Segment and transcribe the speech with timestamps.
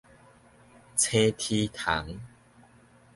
[0.95, 2.19] 青苔蟲